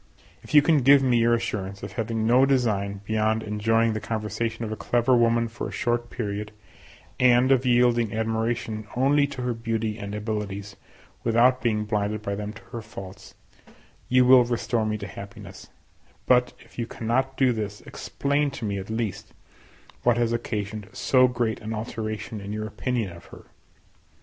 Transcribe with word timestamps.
If 0.41 0.55
you 0.55 0.63
can 0.63 0.79
give 0.79 1.03
me 1.03 1.19
your 1.19 1.35
assurance 1.35 1.83
of 1.83 1.91
having 1.91 2.25
no 2.25 2.43
design 2.43 3.01
beyond 3.05 3.43
enjoying 3.43 3.93
the 3.93 3.99
conversation 3.99 4.65
of 4.65 4.71
a 4.71 4.75
clever 4.75 5.15
woman 5.15 5.47
for 5.47 5.67
a 5.67 5.71
short 5.71 6.09
period, 6.09 6.51
and 7.19 7.51
of 7.51 7.67
yielding 7.67 8.11
admiration 8.11 8.87
only 8.95 9.27
to 9.27 9.43
her 9.43 9.53
beauty 9.53 9.99
and 9.99 10.15
abilities, 10.15 10.75
without 11.23 11.61
being 11.61 11.85
blinded 11.85 12.23
by 12.23 12.33
them 12.33 12.51
to 12.51 12.63
her 12.71 12.81
faults, 12.81 13.35
you 14.09 14.25
will 14.25 14.43
restore 14.43 14.87
me 14.87 14.97
to 14.97 15.07
happiness; 15.07 15.69
but, 16.25 16.53
if 16.65 16.79
you 16.79 16.87
cannot 16.87 17.37
do 17.37 17.53
this, 17.53 17.81
explain 17.81 18.49
to 18.49 18.65
me, 18.65 18.79
at 18.79 18.89
least, 18.89 19.35
what 20.01 20.17
has 20.17 20.33
occasioned 20.33 20.89
so 20.93 21.27
great 21.27 21.59
an 21.61 21.75
alteration 21.75 22.41
in 22.41 22.51
your 22.51 22.65
opinion 22.65 23.11
of 23.15 23.25
her. 23.25 23.45